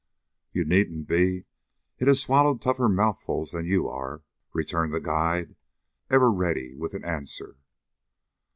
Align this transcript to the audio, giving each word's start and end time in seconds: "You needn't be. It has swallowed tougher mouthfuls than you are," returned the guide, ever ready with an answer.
"You 0.51 0.65
needn't 0.65 1.07
be. 1.07 1.45
It 1.99 2.07
has 2.07 2.19
swallowed 2.19 2.59
tougher 2.59 2.89
mouthfuls 2.89 3.51
than 3.51 3.67
you 3.67 3.87
are," 3.87 4.23
returned 4.51 4.95
the 4.95 4.99
guide, 4.99 5.55
ever 6.09 6.31
ready 6.31 6.73
with 6.73 6.95
an 6.95 7.05
answer. 7.05 7.57